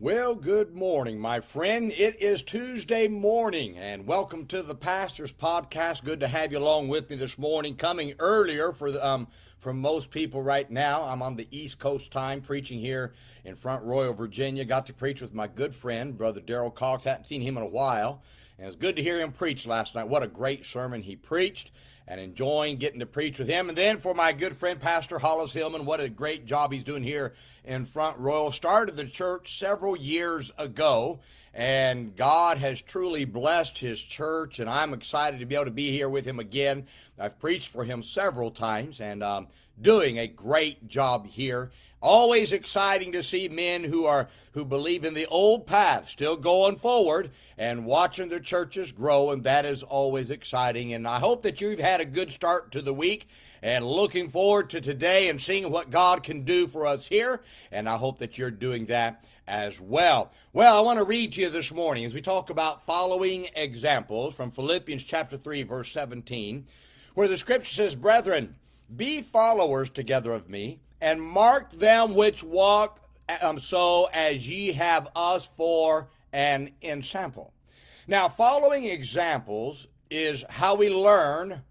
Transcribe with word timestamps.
Well, 0.00 0.34
good 0.34 0.74
morning, 0.74 1.20
my 1.20 1.38
friend. 1.38 1.92
It 1.92 2.20
is 2.20 2.42
Tuesday 2.42 3.06
morning, 3.06 3.78
and 3.78 4.08
welcome 4.08 4.44
to 4.46 4.60
the 4.60 4.74
Pastor's 4.74 5.30
Podcast. 5.30 6.02
Good 6.02 6.18
to 6.18 6.26
have 6.26 6.50
you 6.50 6.58
along 6.58 6.88
with 6.88 7.08
me 7.08 7.14
this 7.14 7.38
morning. 7.38 7.76
Coming 7.76 8.14
earlier 8.18 8.72
for 8.72 8.90
the, 8.90 9.06
um, 9.06 9.28
from 9.56 9.80
most 9.80 10.10
people 10.10 10.42
right 10.42 10.68
now. 10.68 11.04
I'm 11.04 11.22
on 11.22 11.36
the 11.36 11.46
East 11.52 11.78
Coast 11.78 12.10
time, 12.10 12.40
preaching 12.40 12.80
here 12.80 13.14
in 13.44 13.54
Front 13.54 13.84
Royal, 13.84 14.12
Virginia. 14.12 14.64
Got 14.64 14.86
to 14.86 14.92
preach 14.92 15.22
with 15.22 15.32
my 15.32 15.46
good 15.46 15.72
friend, 15.72 16.18
Brother 16.18 16.40
Daryl 16.40 16.74
Cox. 16.74 17.04
Hadn't 17.04 17.28
seen 17.28 17.40
him 17.40 17.56
in 17.56 17.62
a 17.62 17.66
while, 17.66 18.20
and 18.58 18.64
it 18.64 18.66
was 18.66 18.74
good 18.74 18.96
to 18.96 19.02
hear 19.02 19.20
him 19.20 19.30
preach 19.30 19.64
last 19.64 19.94
night. 19.94 20.08
What 20.08 20.24
a 20.24 20.28
great 20.28 20.66
sermon 20.66 21.02
he 21.02 21.14
preached 21.14 21.70
and 22.06 22.20
enjoying 22.20 22.76
getting 22.76 23.00
to 23.00 23.06
preach 23.06 23.38
with 23.38 23.48
him. 23.48 23.68
And 23.68 23.78
then 23.78 23.98
for 23.98 24.14
my 24.14 24.32
good 24.32 24.56
friend, 24.56 24.80
Pastor 24.80 25.18
Hollis 25.18 25.52
Hillman, 25.52 25.86
what 25.86 26.00
a 26.00 26.08
great 26.08 26.44
job 26.46 26.72
he's 26.72 26.84
doing 26.84 27.02
here 27.02 27.34
in 27.64 27.84
Front 27.84 28.18
Royal. 28.18 28.52
Started 28.52 28.96
the 28.96 29.06
church 29.06 29.58
several 29.58 29.96
years 29.96 30.52
ago, 30.58 31.20
and 31.54 32.16
God 32.16 32.58
has 32.58 32.82
truly 32.82 33.24
blessed 33.24 33.78
his 33.78 34.02
church, 34.02 34.58
and 34.58 34.68
I'm 34.68 34.92
excited 34.92 35.38
to 35.38 35.46
be 35.46 35.54
able 35.54 35.66
to 35.66 35.70
be 35.70 35.92
here 35.92 36.08
with 36.08 36.24
him 36.24 36.40
again. 36.40 36.86
I've 37.18 37.38
preached 37.38 37.68
for 37.68 37.84
him 37.84 38.02
several 38.02 38.50
times, 38.50 39.00
and 39.00 39.22
um, 39.22 39.46
doing 39.80 40.18
a 40.18 40.26
great 40.26 40.88
job 40.88 41.26
here. 41.26 41.70
Always 42.02 42.52
exciting 42.52 43.12
to 43.12 43.22
see 43.22 43.48
men 43.48 43.82
who 43.82 44.04
are 44.04 44.28
who 44.52 44.64
believe 44.64 45.04
in 45.04 45.14
the 45.14 45.26
old 45.26 45.66
path 45.66 46.08
still 46.08 46.36
going 46.36 46.76
forward 46.76 47.30
and 47.56 47.86
watching 47.86 48.28
their 48.28 48.40
churches 48.40 48.92
grow, 48.92 49.30
and 49.30 49.42
that 49.44 49.64
is 49.64 49.82
always 49.82 50.30
exciting. 50.30 50.92
And 50.92 51.08
I 51.08 51.18
hope 51.18 51.42
that 51.42 51.60
you've 51.60 51.78
had 51.78 52.00
a 52.00 52.04
good 52.04 52.30
start 52.30 52.72
to 52.72 52.82
the 52.82 52.92
week 52.92 53.28
and 53.62 53.86
looking 53.86 54.28
forward 54.28 54.68
to 54.70 54.80
today 54.82 55.30
and 55.30 55.40
seeing 55.40 55.70
what 55.70 55.90
God 55.90 56.22
can 56.22 56.44
do 56.44 56.66
for 56.66 56.86
us 56.86 57.06
here. 57.06 57.40
And 57.72 57.88
I 57.88 57.96
hope 57.96 58.18
that 58.18 58.36
you're 58.36 58.50
doing 58.50 58.84
that 58.86 59.24
as 59.46 59.80
well. 59.80 60.32
Well, 60.52 60.76
I 60.76 60.80
want 60.80 60.98
to 60.98 61.04
read 61.04 61.32
to 61.34 61.40
you 61.40 61.50
this 61.50 61.72
morning 61.72 62.04
as 62.04 62.14
we 62.14 62.22
talk 62.22 62.50
about 62.50 62.86
following 62.86 63.48
examples 63.54 64.34
from 64.34 64.50
Philippians 64.50 65.02
chapter 65.02 65.36
3, 65.36 65.62
verse 65.64 65.92
17, 65.92 66.66
where 67.14 67.28
the 67.28 67.36
scripture 67.36 67.74
says, 67.74 67.94
Brethren, 67.94 68.54
be 68.96 69.22
followers 69.22 69.90
together 69.90 70.32
of 70.32 70.48
me, 70.48 70.80
and 71.00 71.20
mark 71.20 71.70
them 71.72 72.14
which 72.14 72.42
walk 72.42 73.00
um, 73.42 73.58
so 73.58 74.08
as 74.12 74.48
ye 74.48 74.72
have 74.72 75.08
us 75.16 75.50
for 75.56 76.08
an 76.32 76.70
ensample. 76.82 77.52
Now, 78.06 78.28
following 78.28 78.84
examples 78.84 79.88
is 80.10 80.44
how 80.48 80.74
we 80.74 80.90
learn 80.90 81.62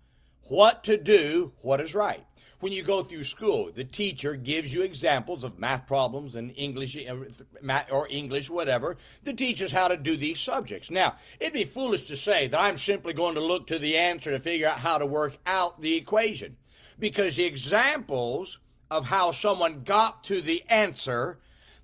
what 0.44 0.84
to 0.86 0.98
do, 0.98 1.54
what 1.62 1.80
is 1.80 1.96
right. 1.96 2.26
When 2.64 2.72
you 2.72 2.82
go 2.82 3.04
through 3.04 3.26
school, 3.26 3.72
the 3.76 3.84
teacher 3.84 4.38
gives 4.38 4.74
you 4.74 4.84
examples 4.84 5.44
of 5.44 5.60
math 5.60 5.86
problems 5.86 6.36
and 6.36 6.54
English 6.56 6.96
uh, 6.96 7.84
or 7.92 8.08
English, 8.10 8.50
whatever, 8.50 8.96
that 9.26 9.38
teaches 9.38 9.70
how 9.70 9.90
to 9.90 9.98
do 9.98 10.16
these 10.16 10.40
subjects. 10.40 10.90
Now, 10.90 11.18
it'd 11.42 11.52
be 11.52 11.66
foolish 11.66 12.08
to 12.08 12.16
say 12.16 12.48
that 12.48 12.58
I'm 12.58 12.78
simply 12.78 13.12
going 13.12 13.36
to 13.36 13.44
look 13.44 13.68
to 13.68 13.78
the 13.78 13.98
answer 13.98 14.32
to 14.32 14.40
figure 14.40 14.70
out 14.70 14.78
how 14.78 14.98
to 14.98 15.06
work 15.06 15.38
out 15.46 15.82
the 15.82 15.98
equation 15.98 16.56
because 16.98 17.36
the 17.36 17.44
examples 17.44 18.60
of 18.90 19.08
how 19.08 19.32
someone 19.32 19.84
got 19.84 20.24
to 20.24 20.40
the 20.40 20.64
answer 20.70 21.40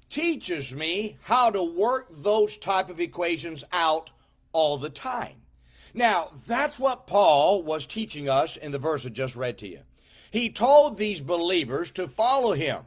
teaches 0.09 0.71
me 0.71 1.17
how 1.23 1.49
to 1.49 1.61
work 1.61 2.07
those 2.09 2.55
type 2.55 2.89
of 2.89 3.01
equations 3.01 3.65
out 3.73 4.11
all 4.53 4.77
the 4.77 4.89
time. 4.89 5.41
Now, 5.93 6.29
that's 6.47 6.79
what 6.79 7.05
Paul 7.05 7.63
was 7.63 7.85
teaching 7.85 8.29
us 8.29 8.55
in 8.55 8.71
the 8.71 8.79
verse 8.79 9.05
I 9.05 9.09
just 9.09 9.35
read 9.35 9.57
to 9.57 9.67
you. 9.67 9.81
He 10.31 10.49
told 10.49 10.97
these 10.97 11.21
believers 11.21 11.91
to 11.91 12.07
follow 12.07 12.53
him. 12.53 12.83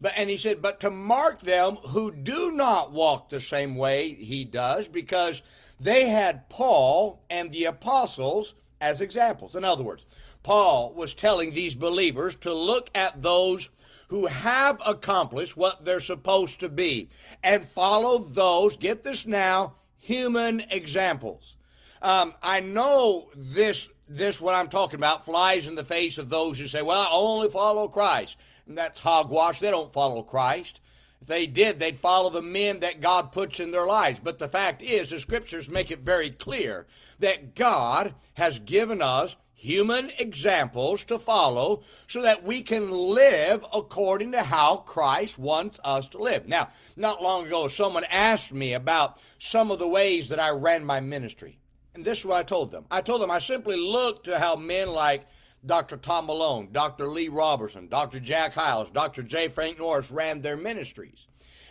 But 0.00 0.12
and 0.16 0.28
he 0.28 0.36
said, 0.36 0.60
but 0.60 0.80
to 0.80 0.90
mark 0.90 1.40
them 1.40 1.76
who 1.76 2.10
do 2.10 2.52
not 2.52 2.92
walk 2.92 3.30
the 3.30 3.40
same 3.40 3.74
way 3.76 4.12
he 4.12 4.44
does, 4.44 4.86
because 4.86 5.42
they 5.80 6.08
had 6.08 6.48
Paul 6.48 7.24
and 7.30 7.50
the 7.50 7.64
apostles 7.64 8.54
as 8.80 9.00
examples. 9.00 9.54
In 9.54 9.64
other 9.64 9.82
words, 9.82 10.04
Paul 10.42 10.92
was 10.94 11.14
telling 11.14 11.52
these 11.54 11.74
believers 11.74 12.34
to 12.36 12.52
look 12.52 12.90
at 12.94 13.22
those 13.22 13.70
who 14.08 14.26
have 14.26 14.80
accomplished 14.86 15.56
what 15.56 15.84
they're 15.84 16.00
supposed 16.00 16.60
to 16.60 16.68
be 16.68 17.08
and 17.42 17.66
follow 17.66 18.18
those, 18.18 18.76
get 18.76 19.02
this 19.02 19.26
now, 19.26 19.74
human 19.98 20.60
examples. 20.70 21.56
Um, 22.02 22.34
I 22.42 22.60
know 22.60 23.30
this, 23.34 23.88
this, 24.08 24.40
what 24.40 24.54
I'm 24.54 24.68
talking 24.68 25.00
about, 25.00 25.24
flies 25.24 25.66
in 25.66 25.74
the 25.74 25.84
face 25.84 26.18
of 26.18 26.28
those 26.28 26.58
who 26.58 26.66
say, 26.66 26.82
well, 26.82 27.00
I 27.00 27.08
only 27.10 27.48
follow 27.48 27.88
Christ. 27.88 28.36
And 28.66 28.76
that's 28.76 29.00
hogwash. 29.00 29.60
They 29.60 29.70
don't 29.70 29.92
follow 29.92 30.22
Christ. 30.22 30.80
If 31.20 31.28
they 31.28 31.46
did, 31.46 31.78
they'd 31.78 31.98
follow 31.98 32.30
the 32.30 32.42
men 32.42 32.80
that 32.80 33.00
God 33.00 33.32
puts 33.32 33.60
in 33.60 33.70
their 33.70 33.86
lives. 33.86 34.20
But 34.22 34.38
the 34.38 34.48
fact 34.48 34.82
is, 34.82 35.10
the 35.10 35.20
scriptures 35.20 35.70
make 35.70 35.90
it 35.90 36.00
very 36.00 36.30
clear 36.30 36.86
that 37.18 37.54
God 37.54 38.14
has 38.34 38.58
given 38.58 39.00
us 39.00 39.36
human 39.54 40.10
examples 40.18 41.04
to 41.04 41.18
follow 41.18 41.82
so 42.06 42.20
that 42.20 42.44
we 42.44 42.60
can 42.60 42.90
live 42.90 43.64
according 43.72 44.32
to 44.32 44.42
how 44.42 44.76
Christ 44.76 45.38
wants 45.38 45.80
us 45.82 46.06
to 46.08 46.18
live. 46.18 46.46
Now, 46.46 46.68
not 46.96 47.22
long 47.22 47.46
ago, 47.46 47.68
someone 47.68 48.04
asked 48.10 48.52
me 48.52 48.74
about 48.74 49.18
some 49.38 49.70
of 49.70 49.78
the 49.78 49.88
ways 49.88 50.28
that 50.28 50.38
I 50.38 50.50
ran 50.50 50.84
my 50.84 51.00
ministry. 51.00 51.58
And 51.94 52.04
this 52.04 52.20
is 52.20 52.26
what 52.26 52.38
I 52.38 52.42
told 52.42 52.70
them. 52.70 52.84
I 52.90 53.00
told 53.00 53.22
them 53.22 53.30
I 53.30 53.38
simply 53.38 53.76
looked 53.76 54.24
to 54.24 54.38
how 54.38 54.56
men 54.56 54.88
like 54.88 55.26
Dr. 55.64 55.96
Tom 55.96 56.26
Malone, 56.26 56.68
Dr. 56.72 57.06
Lee 57.06 57.28
Roberson, 57.28 57.88
Dr. 57.88 58.20
Jack 58.20 58.54
Hyles, 58.54 58.90
Dr. 58.92 59.22
J. 59.22 59.48
Frank 59.48 59.78
Norris 59.78 60.10
ran 60.10 60.42
their 60.42 60.56
ministries. 60.56 61.26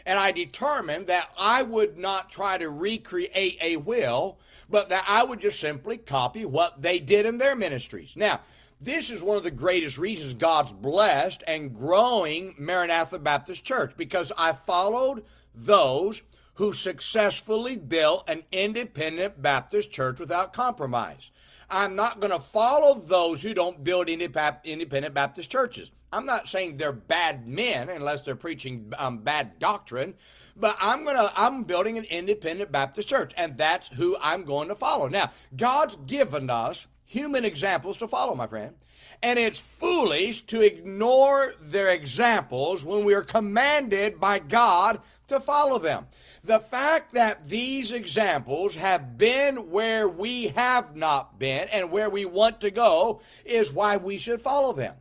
And 0.06 0.20
I 0.20 0.32
determined 0.32 1.08
that 1.08 1.30
I 1.38 1.64
would 1.64 1.98
not 1.98 2.30
try 2.32 2.58
to 2.58 2.70
recreate 2.70 3.58
a 3.62 3.78
will, 3.78 4.38
but 4.70 4.90
that 4.90 5.06
I 5.08 5.24
would 5.24 5.40
just 5.40 5.60
simply 5.60 5.98
copy 5.98 6.44
what 6.46 6.82
they 6.82 7.00
did 7.00 7.26
in 7.26 7.38
their 7.38 7.56
ministries. 7.56 8.16
Now, 8.16 8.42
this 8.82 9.10
is 9.10 9.22
one 9.22 9.38
of 9.38 9.44
the 9.44 9.52
greatest 9.52 9.98
reasons 9.98 10.34
God's 10.34 10.74
blessed 10.74 11.44
and 11.48 11.74
growing 11.74 12.56
Maranatha 12.58 13.20
Baptist 13.20 13.64
Church 13.64 13.94
because 13.96 14.34
I 14.38 14.52
followed 14.52 15.24
those 15.56 16.22
who 16.56 16.74
successfully 16.74 17.76
built 17.76 18.30
an 18.30 18.44
independent 18.52 19.42
Baptist 19.42 19.92
church 19.92 20.20
without 20.20 20.54
compromise. 20.54 21.32
I'm 21.70 21.96
not 21.96 22.20
going 22.20 22.32
to 22.32 22.40
follow 22.40 23.00
those 23.00 23.42
who 23.42 23.54
don't 23.54 23.84
build 23.84 24.10
independent 24.10 25.14
Baptist 25.14 25.50
churches. 25.50 25.92
I'm 26.12 26.28
not 26.28 26.48
saying 26.48 26.78
they're 26.78 26.92
bad 26.92 27.48
men 27.48 27.90
unless 27.90 28.22
they're 28.22 28.36
preaching 28.36 28.94
um, 29.00 29.20
bad 29.20 29.58
doctrine, 29.58 30.14
but 30.56 30.78
I'm 30.80 31.04
gonna 31.04 31.32
I'm 31.36 31.64
building 31.64 31.98
an 31.98 32.04
independent 32.04 32.72
Baptist 32.72 33.10
church, 33.10 33.34
and 33.36 33.58
that's 33.58 33.88
who 33.88 34.16
I'm 34.22 34.44
going 34.44 34.68
to 34.68 34.76
follow. 34.76 35.08
Now, 35.08 35.32
God's 35.58 35.96
given 36.06 36.52
us 36.52 36.86
human 37.06 37.44
examples 37.44 37.98
to 37.98 38.08
follow, 38.08 38.36
my 38.36 38.46
friend. 38.46 38.76
And 39.24 39.40
it's 39.40 39.62
foolish 39.62 40.42
to 40.48 40.62
ignore 40.62 41.54
their 41.62 41.90
examples 41.90 42.84
when 42.84 43.06
we 43.06 43.14
are 43.14 43.24
commanded 43.24 44.20
by 44.20 44.40
God 44.40 45.00
to 45.30 45.40
follow 45.40 45.80
them. 45.80 46.08
The 46.44 46.60
fact 46.60 47.14
that 47.14 47.48
these 47.48 47.94
examples 47.94 48.76
have 48.76 49.18
been 49.18 49.72
where 49.72 50.10
we 50.10 50.50
have 50.50 50.96
not 50.98 51.40
been 51.40 51.70
and 51.70 51.90
where 51.90 52.10
we 52.10 52.26
want 52.26 52.60
to 52.62 52.70
go 52.70 53.22
is 53.46 53.72
why 53.72 53.96
we 53.96 54.18
should 54.18 54.42
follow 54.42 54.74
them 54.74 54.96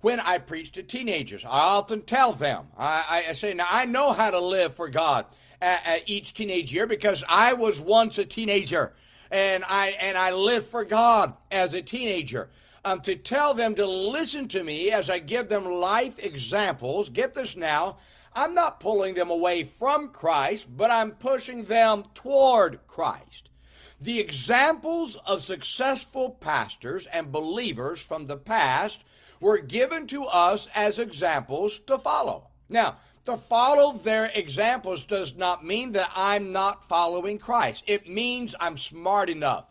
when 0.00 0.18
I 0.18 0.38
preach 0.38 0.72
to 0.72 0.82
teenagers. 0.82 1.44
I 1.44 1.60
often 1.60 2.02
tell 2.02 2.32
them, 2.32 2.66
I, 2.76 3.26
I 3.28 3.32
say, 3.32 3.54
now 3.54 3.66
I 3.70 3.84
know 3.84 4.12
how 4.12 4.30
to 4.30 4.40
live 4.40 4.74
for 4.74 4.88
God 4.88 5.26
at, 5.60 5.86
at 5.86 6.08
each 6.08 6.34
teenage 6.34 6.72
year 6.72 6.88
because 6.88 7.24
I 7.28 7.54
was 7.54 7.80
once 7.80 8.18
a 8.18 8.24
teenager 8.24 8.92
and 9.30 9.64
I, 9.68 9.96
and 10.00 10.16
I 10.16 10.32
lived 10.32 10.66
for 10.66 10.84
God 10.84 11.34
as 11.50 11.74
a 11.74 11.82
teenager. 11.82 12.48
Um, 12.88 13.02
to 13.02 13.16
tell 13.16 13.52
them 13.52 13.74
to 13.74 13.86
listen 13.86 14.48
to 14.48 14.64
me 14.64 14.90
as 14.90 15.10
I 15.10 15.18
give 15.18 15.50
them 15.50 15.66
life 15.66 16.18
examples. 16.24 17.10
Get 17.10 17.34
this 17.34 17.54
now. 17.54 17.98
I'm 18.32 18.54
not 18.54 18.80
pulling 18.80 19.12
them 19.12 19.28
away 19.30 19.64
from 19.64 20.08
Christ, 20.08 20.68
but 20.74 20.90
I'm 20.90 21.10
pushing 21.10 21.64
them 21.64 22.04
toward 22.14 22.86
Christ. 22.86 23.50
The 24.00 24.18
examples 24.18 25.16
of 25.26 25.42
successful 25.42 26.30
pastors 26.30 27.04
and 27.12 27.30
believers 27.30 28.00
from 28.00 28.26
the 28.26 28.38
past 28.38 29.04
were 29.38 29.58
given 29.58 30.06
to 30.06 30.24
us 30.24 30.66
as 30.74 30.98
examples 30.98 31.80
to 31.80 31.98
follow. 31.98 32.48
Now, 32.70 32.96
to 33.26 33.36
follow 33.36 33.98
their 33.98 34.30
examples 34.34 35.04
does 35.04 35.36
not 35.36 35.62
mean 35.62 35.92
that 35.92 36.10
I'm 36.16 36.52
not 36.52 36.88
following 36.88 37.36
Christ. 37.36 37.84
It 37.86 38.08
means 38.08 38.54
I'm 38.58 38.78
smart 38.78 39.28
enough 39.28 39.66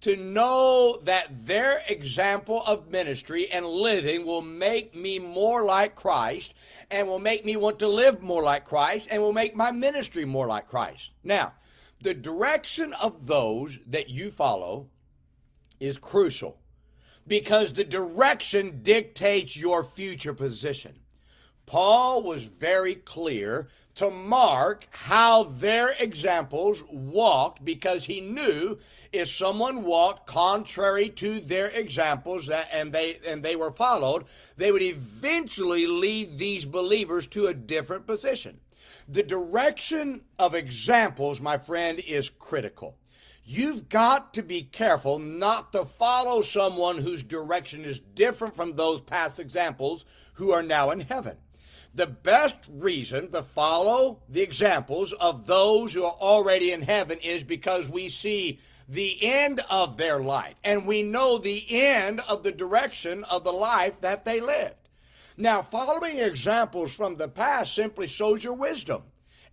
to 0.00 0.16
know 0.16 0.98
that 1.04 1.46
their 1.46 1.82
example 1.88 2.62
of 2.66 2.90
ministry 2.90 3.50
and 3.50 3.66
living 3.66 4.24
will 4.24 4.42
make 4.42 4.94
me 4.94 5.18
more 5.18 5.64
like 5.64 5.94
Christ 5.94 6.54
and 6.90 7.06
will 7.06 7.18
make 7.18 7.44
me 7.44 7.56
want 7.56 7.78
to 7.80 7.88
live 7.88 8.22
more 8.22 8.42
like 8.42 8.64
Christ 8.64 9.08
and 9.10 9.20
will 9.20 9.32
make 9.32 9.54
my 9.54 9.70
ministry 9.70 10.24
more 10.24 10.46
like 10.46 10.68
Christ. 10.68 11.10
Now, 11.22 11.52
the 12.00 12.14
direction 12.14 12.94
of 12.94 13.26
those 13.26 13.78
that 13.86 14.08
you 14.08 14.30
follow 14.30 14.88
is 15.78 15.98
crucial 15.98 16.58
because 17.26 17.74
the 17.74 17.84
direction 17.84 18.80
dictates 18.82 19.56
your 19.56 19.84
future 19.84 20.32
position. 20.34 20.98
Paul 21.66 22.22
was 22.22 22.44
very 22.44 22.94
clear 22.94 23.68
to 23.94 24.10
mark 24.10 24.86
how 24.90 25.42
their 25.42 25.94
examples 25.98 26.82
walked 26.90 27.64
because 27.64 28.04
he 28.04 28.20
knew 28.20 28.78
if 29.12 29.28
someone 29.28 29.82
walked 29.82 30.26
contrary 30.26 31.08
to 31.08 31.40
their 31.40 31.68
examples 31.70 32.46
that 32.46 32.68
and 32.72 32.92
they 32.92 33.16
and 33.26 33.42
they 33.42 33.56
were 33.56 33.72
followed 33.72 34.24
they 34.56 34.72
would 34.72 34.82
eventually 34.82 35.86
lead 35.86 36.38
these 36.38 36.64
believers 36.64 37.26
to 37.26 37.46
a 37.46 37.54
different 37.54 38.06
position 38.06 38.60
the 39.08 39.22
direction 39.22 40.20
of 40.38 40.54
examples 40.54 41.40
my 41.40 41.58
friend 41.58 41.98
is 42.00 42.28
critical 42.28 42.96
You've 43.52 43.88
got 43.88 44.32
to 44.34 44.42
be 44.42 44.62
careful 44.62 45.18
not 45.18 45.72
to 45.72 45.84
follow 45.84 46.40
someone 46.40 46.98
whose 46.98 47.24
direction 47.24 47.84
is 47.84 47.98
different 47.98 48.54
from 48.54 48.76
those 48.76 49.00
past 49.00 49.40
examples 49.40 50.04
who 50.34 50.52
are 50.52 50.62
now 50.62 50.92
in 50.92 51.00
heaven. 51.00 51.36
The 51.94 52.06
best 52.06 52.56
reason 52.68 53.32
to 53.32 53.42
follow 53.42 54.20
the 54.28 54.42
examples 54.42 55.12
of 55.14 55.46
those 55.46 55.92
who 55.92 56.04
are 56.04 56.16
already 56.20 56.72
in 56.72 56.82
heaven 56.82 57.18
is 57.18 57.42
because 57.42 57.88
we 57.88 58.08
see 58.08 58.60
the 58.88 59.18
end 59.22 59.60
of 59.70 59.96
their 59.96 60.20
life 60.20 60.54
and 60.62 60.86
we 60.86 61.02
know 61.02 61.38
the 61.38 61.64
end 61.68 62.20
of 62.28 62.42
the 62.42 62.52
direction 62.52 63.24
of 63.24 63.44
the 63.44 63.52
life 63.52 64.00
that 64.00 64.24
they 64.24 64.40
lived. 64.40 64.74
Now, 65.36 65.62
following 65.62 66.18
examples 66.18 66.92
from 66.92 67.16
the 67.16 67.28
past 67.28 67.74
simply 67.74 68.06
shows 68.06 68.44
your 68.44 68.54
wisdom 68.54 69.02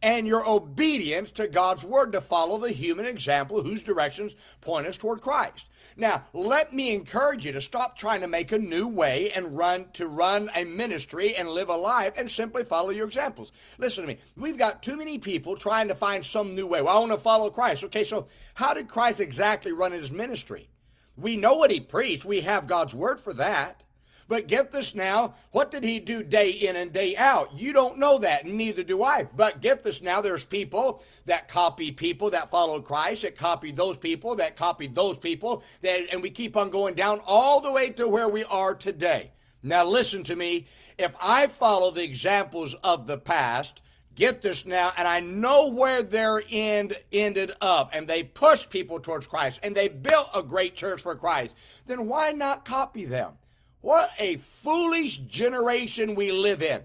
and 0.02 0.28
your 0.28 0.48
obedience 0.48 1.32
to 1.32 1.48
God's 1.48 1.84
word 1.84 2.14
to 2.14 2.22
follow 2.22 2.58
the 2.58 2.72
human 2.72 3.06
example 3.06 3.64
whose 3.64 3.82
directions 3.82 4.36
point 4.62 4.86
us 4.86 4.98
toward 4.98 5.22
Christ. 5.22 5.66
Now, 5.96 6.26
let 6.34 6.74
me 6.74 6.94
encourage 6.94 7.46
you 7.46 7.52
to 7.54 7.62
stop 7.62 7.98
trying 7.98 8.22
to 8.22 8.28
make 8.28 8.52
a 8.52 8.60
new 8.60 8.88
way 8.88 9.32
and 9.32 9.58
run 9.58 9.88
to 9.94 10.08
run 10.08 10.52
a 10.56 10.64
ministry 10.64 11.36
and 11.36 11.50
live 11.50 11.70
a 11.70 11.76
life 11.76 12.14
and 12.18 12.30
simply 12.30 12.64
follow 12.64 12.92
your 12.92 13.08
examples. 13.08 13.52
Listen 13.80 14.04
to 14.04 14.08
me. 14.08 14.20
We've 14.36 14.58
got 14.58 14.84
too 14.84 14.96
many 14.96 15.18
people 15.18 15.56
trying 15.56 15.88
to 15.88 15.96
find 15.96 16.24
some 16.24 16.54
new 16.54 16.68
way. 16.68 16.84
Well, 16.84 16.96
I 16.96 17.00
want 17.00 17.14
to 17.14 17.18
follow 17.18 17.50
Christ. 17.50 17.84
Okay, 17.86 18.04
so 18.04 18.28
how 18.54 18.76
did 18.76 18.88
Christ 18.88 19.20
exactly 19.20 19.72
run 19.72 19.92
his 19.92 20.12
ministry? 20.12 20.70
We 21.16 21.36
know 21.36 21.56
what 21.56 21.72
he 21.72 21.80
preached. 21.80 22.26
We 22.26 22.42
have 22.42 22.68
God's 22.68 22.94
word 22.94 23.20
for 23.20 23.34
that. 23.34 23.84
But 24.28 24.48
get 24.48 24.72
this 24.72 24.94
now, 24.94 25.36
what 25.52 25.72
did 25.72 25.84
he 25.84 26.00
do 26.00 26.22
day 26.22 26.50
in 26.50 26.76
and 26.76 26.92
day 26.92 27.16
out? 27.16 27.58
You 27.58 27.72
don't 27.72 27.98
know 27.98 28.18
that, 28.18 28.44
and 28.44 28.56
neither 28.56 28.84
do 28.84 29.02
I. 29.04 29.24
But 29.24 29.62
get 29.62 29.84
this 29.84 30.02
now, 30.02 30.20
there's 30.20 30.44
people 30.44 31.02
that 31.26 31.48
copy 31.48 31.92
people 31.92 32.30
that 32.32 32.52
followed 32.52 32.84
Christ, 32.84 33.22
that 33.22 33.38
copied 33.38 33.78
those 33.78 33.96
people, 33.96 34.36
that 34.36 34.58
copied 34.58 34.96
those 34.96 35.18
people, 35.18 35.64
that, 35.82 36.08
and 36.12 36.22
we 36.22 36.30
keep 36.30 36.58
on 36.58 36.70
going 36.70 36.94
down 36.94 37.22
all 37.26 37.62
the 37.62 37.72
way 37.72 37.90
to 37.92 38.10
where 38.10 38.28
we 38.28 38.44
are 38.46 38.76
today. 38.76 39.32
Now 39.64 39.86
listen 39.86 40.24
to 40.26 40.36
me. 40.36 40.68
If 40.98 41.16
I 41.22 41.48
follow 41.48 41.92
the 41.92 42.04
examples 42.04 42.74
of 42.84 43.08
the 43.08 43.18
past, 43.18 43.82
get 44.14 44.42
this 44.42 44.66
now, 44.66 44.92
and 44.98 45.08
I 45.08 45.22
know 45.22 45.72
where 45.72 46.04
their 46.04 46.42
end 46.50 46.98
ended 47.14 47.54
up, 47.62 47.92
and 47.94 48.08
they 48.08 48.24
pushed 48.24 48.70
people 48.70 49.00
towards 49.00 49.26
Christ, 49.26 49.60
and 49.64 49.74
they 49.74 49.88
built 49.88 50.30
a 50.36 50.44
great 50.44 50.76
church 50.76 51.02
for 51.02 51.16
Christ, 51.16 51.56
then 51.86 52.08
why 52.08 52.34
not 52.34 52.66
copy 52.66 53.06
them? 53.06 53.34
What 53.82 54.10
a 54.20 54.38
foolish 54.64 55.18
generation 55.18 56.16
we 56.16 56.32
live 56.32 56.62
in 56.62 56.82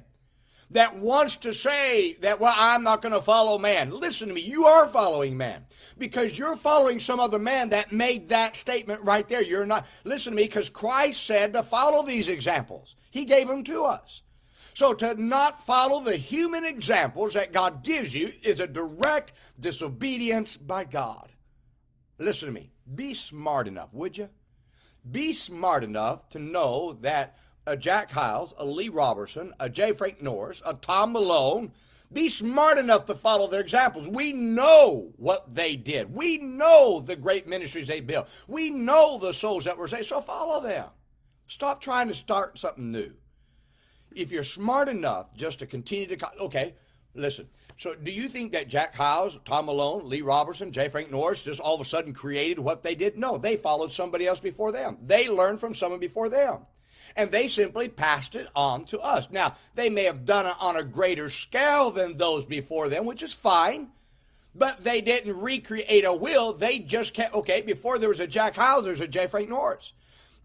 that 0.70 0.96
wants 0.96 1.36
to 1.36 1.52
say 1.52 2.14
that, 2.22 2.40
well, 2.40 2.54
I'm 2.56 2.82
not 2.82 3.02
going 3.02 3.12
to 3.12 3.20
follow 3.20 3.58
man. 3.58 3.90
Listen 3.90 4.28
to 4.28 4.34
me. 4.34 4.40
You 4.40 4.64
are 4.64 4.88
following 4.88 5.36
man 5.36 5.66
because 5.98 6.38
you're 6.38 6.56
following 6.56 6.98
some 6.98 7.20
other 7.20 7.38
man 7.38 7.70
that 7.70 7.92
made 7.92 8.30
that 8.30 8.56
statement 8.56 9.02
right 9.02 9.28
there. 9.28 9.42
You're 9.42 9.66
not, 9.66 9.86
listen 10.04 10.32
to 10.32 10.36
me, 10.36 10.44
because 10.44 10.70
Christ 10.70 11.26
said 11.26 11.52
to 11.52 11.62
follow 11.62 12.04
these 12.04 12.28
examples. 12.28 12.96
He 13.10 13.26
gave 13.26 13.48
them 13.48 13.64
to 13.64 13.84
us. 13.84 14.22
So 14.74 14.94
to 14.94 15.22
not 15.22 15.66
follow 15.66 16.02
the 16.02 16.16
human 16.16 16.64
examples 16.64 17.34
that 17.34 17.52
God 17.52 17.84
gives 17.84 18.14
you 18.14 18.32
is 18.42 18.58
a 18.58 18.66
direct 18.66 19.34
disobedience 19.60 20.56
by 20.56 20.84
God. 20.84 21.28
Listen 22.18 22.48
to 22.48 22.54
me. 22.54 22.70
Be 22.94 23.12
smart 23.12 23.68
enough, 23.68 23.92
would 23.92 24.16
you? 24.16 24.30
Be 25.10 25.32
smart 25.32 25.82
enough 25.84 26.28
to 26.30 26.38
know 26.38 26.96
that 27.00 27.36
a 27.66 27.76
Jack 27.76 28.10
Hyles, 28.10 28.54
a 28.56 28.64
Lee 28.64 28.88
Roberson, 28.88 29.52
a 29.58 29.68
J. 29.68 29.92
Frank 29.92 30.22
Norris, 30.22 30.62
a 30.64 30.74
Tom 30.74 31.12
Malone, 31.12 31.72
be 32.12 32.28
smart 32.28 32.78
enough 32.78 33.06
to 33.06 33.14
follow 33.14 33.46
their 33.46 33.60
examples. 33.60 34.06
We 34.06 34.32
know 34.32 35.12
what 35.16 35.54
they 35.54 35.76
did. 35.76 36.14
We 36.14 36.38
know 36.38 37.00
the 37.00 37.16
great 37.16 37.46
ministries 37.46 37.88
they 37.88 38.00
built. 38.00 38.28
We 38.46 38.70
know 38.70 39.18
the 39.18 39.32
souls 39.32 39.64
that 39.64 39.78
were 39.78 39.88
saved. 39.88 40.06
So 40.06 40.20
follow 40.20 40.60
them. 40.60 40.88
Stop 41.46 41.80
trying 41.80 42.08
to 42.08 42.14
start 42.14 42.58
something 42.58 42.92
new. 42.92 43.12
If 44.14 44.30
you're 44.30 44.44
smart 44.44 44.88
enough 44.88 45.34
just 45.34 45.60
to 45.60 45.66
continue 45.66 46.14
to, 46.14 46.30
okay, 46.40 46.74
listen, 47.14 47.48
so 47.82 47.96
do 47.96 48.12
you 48.12 48.28
think 48.28 48.52
that 48.52 48.68
Jack 48.68 48.94
Hyles, 48.94 49.36
Tom 49.44 49.66
Malone, 49.66 50.08
Lee 50.08 50.22
Roberson, 50.22 50.70
J. 50.70 50.88
Frank 50.88 51.10
Norris 51.10 51.42
just 51.42 51.58
all 51.58 51.74
of 51.74 51.80
a 51.80 51.84
sudden 51.84 52.14
created 52.14 52.60
what 52.60 52.84
they 52.84 52.94
did? 52.94 53.18
No, 53.18 53.36
they 53.36 53.56
followed 53.56 53.90
somebody 53.90 54.24
else 54.24 54.38
before 54.38 54.70
them. 54.70 54.98
They 55.04 55.28
learned 55.28 55.58
from 55.58 55.74
someone 55.74 55.98
before 55.98 56.28
them. 56.28 56.60
And 57.16 57.32
they 57.32 57.48
simply 57.48 57.88
passed 57.88 58.36
it 58.36 58.46
on 58.54 58.84
to 58.86 59.00
us. 59.00 59.28
Now, 59.32 59.56
they 59.74 59.90
may 59.90 60.04
have 60.04 60.24
done 60.24 60.46
it 60.46 60.54
on 60.60 60.76
a 60.76 60.84
greater 60.84 61.28
scale 61.28 61.90
than 61.90 62.16
those 62.16 62.44
before 62.44 62.88
them, 62.88 63.04
which 63.04 63.22
is 63.22 63.32
fine. 63.32 63.88
But 64.54 64.84
they 64.84 65.00
didn't 65.00 65.36
recreate 65.36 66.04
a 66.04 66.14
will. 66.14 66.52
They 66.52 66.78
just 66.78 67.14
kept, 67.14 67.34
okay, 67.34 67.62
before 67.62 67.98
there 67.98 68.10
was 68.10 68.20
a 68.20 68.28
Jack 68.28 68.54
Hyles, 68.54 68.84
there's 68.84 69.00
a 69.00 69.08
J. 69.08 69.26
Frank 69.26 69.48
Norris. 69.48 69.92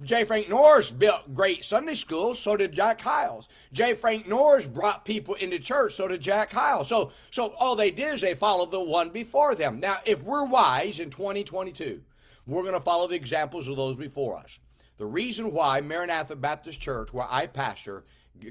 J. 0.04 0.26
Frank 0.26 0.48
Norris 0.48 0.92
built 0.92 1.34
great 1.34 1.66
Sunday 1.66 1.96
schools, 1.96 2.38
so 2.38 2.56
did 2.56 2.72
Jack 2.72 3.02
Hyles. 3.02 3.50
J. 3.74 3.96
Frank 3.96 4.28
Norris 4.28 4.68
brought 4.68 5.06
people 5.06 5.34
into 5.36 5.58
church, 5.58 5.96
so 5.96 6.08
did 6.08 6.22
Jack 6.22 6.52
Hyles. 6.52 6.88
So, 6.88 7.12
so 7.32 7.54
all 7.60 7.76
they 7.76 7.90
did 7.90 8.14
is 8.14 8.22
they 8.22 8.36
followed 8.36 8.70
the 8.70 8.80
one 8.80 9.10
before 9.10 9.56
them. 9.56 9.80
Now, 9.80 9.98
if 10.06 10.22
we're 10.22 10.46
wise 10.46 11.00
in 11.00 11.10
2022, 11.10 12.02
we're 12.46 12.62
going 12.62 12.76
to 12.76 12.80
follow 12.80 13.08
the 13.08 13.16
examples 13.16 13.68
of 13.68 13.76
those 13.76 13.98
before 13.98 14.38
us. 14.38 14.60
The 14.98 15.06
reason 15.06 15.52
why 15.52 15.82
Maranatha 15.82 16.36
Baptist 16.36 16.80
Church, 16.80 17.12
where 17.12 17.28
I 17.30 17.48
pastor, 17.48 18.04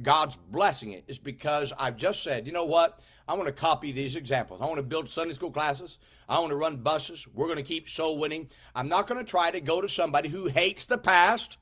God's 0.03 0.37
blessing 0.37 0.93
it 0.93 1.05
is 1.06 1.19
because 1.19 1.73
I've 1.79 1.97
just 1.97 2.23
said, 2.23 2.47
you 2.47 2.53
know 2.53 2.65
what? 2.65 3.00
I 3.29 3.35
want 3.35 3.47
to 3.47 3.53
copy 3.53 3.93
these 3.93 4.15
examples. 4.15 4.61
I 4.62 4.67
want 4.67 4.77
to 4.77 4.83
build 4.83 5.09
Sunday 5.09 5.35
school 5.35 5.50
classes. 5.50 5.99
I 6.29 6.38
want 6.38 6.50
to 6.50 6.56
run 6.56 6.77
buses. 6.77 7.27
We're 7.35 7.47
going 7.47 7.56
to 7.56 7.62
keep 7.62 7.88
soul 7.88 8.19
winning. 8.19 8.49
I'm 8.75 8.88
not 8.88 9.06
going 9.06 9.25
to 9.25 9.29
try 9.29 9.50
to 9.50 9.61
go 9.61 9.81
to 9.81 9.88
somebody 9.88 10.29
who 10.29 10.47
hates 10.47 10.85
the 10.85 10.99
past. 10.99 11.59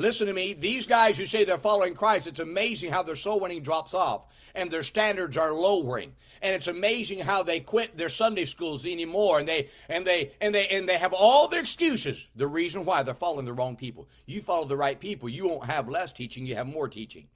Listen 0.00 0.28
to 0.28 0.32
me. 0.32 0.54
These 0.54 0.86
guys 0.86 1.18
who 1.18 1.26
say 1.26 1.42
they're 1.42 1.58
following 1.58 1.92
Christ, 1.92 2.28
it's 2.28 2.38
amazing 2.38 2.92
how 2.92 3.02
their 3.02 3.16
soul 3.16 3.40
winning 3.40 3.64
drops 3.64 3.94
off 3.94 4.22
and 4.54 4.70
their 4.70 4.84
standards 4.84 5.36
are 5.36 5.52
lowering. 5.52 6.14
And 6.40 6.54
it's 6.54 6.68
amazing 6.68 7.18
how 7.18 7.42
they 7.42 7.58
quit 7.58 7.98
their 7.98 8.08
Sunday 8.08 8.44
schools 8.44 8.86
anymore 8.86 9.40
and 9.40 9.48
they 9.48 9.68
and 9.88 10.06
they 10.06 10.30
and 10.40 10.54
they 10.54 10.68
and 10.68 10.88
they 10.88 10.98
have 10.98 11.12
all 11.12 11.48
the 11.48 11.58
excuses. 11.58 12.28
The 12.36 12.46
reason 12.46 12.84
why 12.84 13.02
they're 13.02 13.12
following 13.12 13.44
the 13.44 13.52
wrong 13.52 13.74
people. 13.74 14.08
You 14.24 14.40
follow 14.40 14.66
the 14.66 14.76
right 14.76 15.00
people, 15.00 15.28
you 15.28 15.48
won't 15.48 15.64
have 15.64 15.88
less 15.88 16.12
teaching, 16.12 16.46
you 16.46 16.54
have 16.54 16.68
more 16.68 16.88
teaching. 16.88 17.26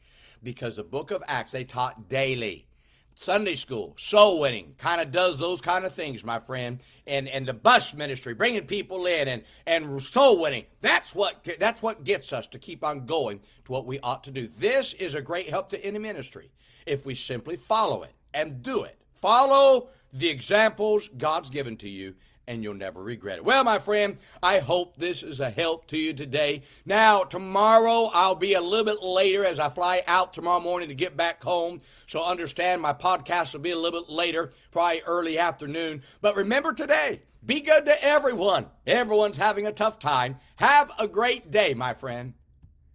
Because 0.40 0.76
the 0.76 0.84
book 0.84 1.10
of 1.10 1.24
Acts 1.26 1.50
they 1.50 1.64
taught 1.64 2.08
daily. 2.08 2.68
Sunday 3.14 3.54
school, 3.54 3.94
soul 3.98 4.40
winning, 4.40 4.74
kind 4.78 5.00
of 5.00 5.12
does 5.12 5.38
those 5.38 5.60
kind 5.60 5.84
of 5.84 5.94
things, 5.94 6.24
my 6.24 6.40
friend. 6.40 6.80
And 7.06 7.28
and 7.28 7.46
the 7.46 7.54
bus 7.54 7.94
ministry, 7.94 8.34
bringing 8.34 8.66
people 8.66 9.06
in 9.06 9.28
and 9.28 9.42
and 9.66 10.02
soul 10.02 10.40
winning. 10.40 10.66
That's 10.80 11.14
what 11.14 11.46
that's 11.58 11.82
what 11.82 12.04
gets 12.04 12.32
us 12.32 12.46
to 12.48 12.58
keep 12.58 12.84
on 12.84 13.06
going 13.06 13.40
to 13.64 13.72
what 13.72 13.86
we 13.86 13.98
ought 14.00 14.24
to 14.24 14.30
do. 14.30 14.48
This 14.58 14.92
is 14.94 15.14
a 15.14 15.22
great 15.22 15.50
help 15.50 15.68
to 15.70 15.84
any 15.84 15.98
ministry 15.98 16.50
if 16.86 17.04
we 17.04 17.14
simply 17.14 17.56
follow 17.56 18.02
it 18.02 18.12
and 18.34 18.62
do 18.62 18.82
it. 18.82 18.98
Follow 19.20 19.88
the 20.12 20.28
examples 20.28 21.08
God's 21.16 21.50
given 21.50 21.76
to 21.78 21.88
you 21.88 22.14
and 22.52 22.62
you'll 22.62 22.74
never 22.74 23.02
regret 23.02 23.38
it. 23.38 23.44
Well, 23.44 23.64
my 23.64 23.78
friend, 23.78 24.18
I 24.42 24.58
hope 24.58 24.96
this 24.96 25.22
is 25.22 25.40
a 25.40 25.50
help 25.50 25.86
to 25.88 25.96
you 25.96 26.12
today. 26.12 26.62
Now, 26.84 27.24
tomorrow 27.24 28.10
I'll 28.12 28.34
be 28.34 28.54
a 28.54 28.60
little 28.60 28.84
bit 28.84 29.02
later 29.02 29.44
as 29.44 29.58
I 29.58 29.70
fly 29.70 30.02
out 30.06 30.34
tomorrow 30.34 30.60
morning 30.60 30.88
to 30.90 30.94
get 30.94 31.16
back 31.16 31.42
home. 31.42 31.80
So 32.06 32.22
understand 32.22 32.82
my 32.82 32.92
podcast 32.92 33.54
will 33.54 33.60
be 33.60 33.70
a 33.70 33.78
little 33.78 34.02
bit 34.02 34.10
later, 34.10 34.52
probably 34.70 35.00
early 35.02 35.38
afternoon. 35.38 36.02
But 36.20 36.36
remember 36.36 36.74
today, 36.74 37.22
be 37.44 37.60
good 37.60 37.86
to 37.86 38.04
everyone. 38.04 38.66
Everyone's 38.86 39.38
having 39.38 39.66
a 39.66 39.72
tough 39.72 39.98
time. 39.98 40.36
Have 40.56 40.92
a 40.98 41.08
great 41.08 41.50
day, 41.50 41.74
my 41.74 41.94
friend. 41.94 42.34